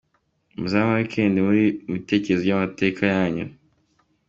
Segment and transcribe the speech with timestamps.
[0.59, 3.45] Muzamara weekend muri mu bitekerezo by’amateka yanyu.